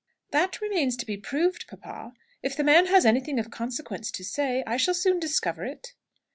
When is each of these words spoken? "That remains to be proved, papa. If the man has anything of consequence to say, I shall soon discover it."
"That 0.31 0.61
remains 0.61 0.97
to 0.97 1.05
be 1.05 1.15
proved, 1.15 1.67
papa. 1.67 2.13
If 2.41 2.57
the 2.57 2.63
man 2.63 2.87
has 2.87 3.05
anything 3.05 3.37
of 3.37 3.51
consequence 3.51 4.09
to 4.13 4.23
say, 4.23 4.63
I 4.65 4.75
shall 4.75 4.95
soon 4.95 5.19
discover 5.19 5.63
it." 5.63 5.93